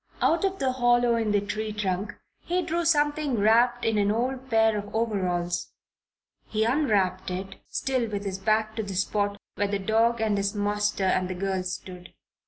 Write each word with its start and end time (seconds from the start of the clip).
Out 0.19 0.43
of 0.43 0.57
the 0.57 0.71
hollow 0.71 1.13
in 1.15 1.29
the 1.31 1.39
tree 1.39 1.71
trunk 1.71 2.15
he 2.39 2.63
drew 2.63 2.85
something 2.85 3.37
wrapped 3.37 3.85
in 3.85 3.99
an 3.99 4.09
old 4.11 4.49
pair 4.49 4.75
of 4.75 4.95
overalls. 4.95 5.73
He 6.47 6.63
unwrapped 6.63 7.29
it, 7.29 7.57
still 7.69 8.09
with 8.09 8.25
his 8.25 8.39
back 8.39 8.75
to 8.77 8.81
the 8.81 8.95
spot 8.95 9.37
where 9.57 9.67
the 9.67 9.77
dog 9.77 10.19
and 10.19 10.37
his 10.39 10.55
master 10.55 11.03
and 11.03 11.29
the 11.29 11.35
girls 11.35 11.73
stood. 11.73 12.15